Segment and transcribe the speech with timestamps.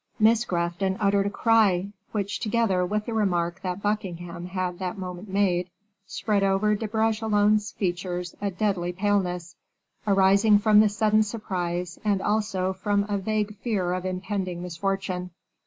[0.17, 5.29] Miss Grafton uttered a cry, which, together with the remark that Buckingham had that moment
[5.29, 5.69] made,
[6.07, 9.55] spread oover De Bragelonne's features a deadly paleness,
[10.07, 15.29] arising from the sudden surprise, and also from a vague fear of impending misfortune.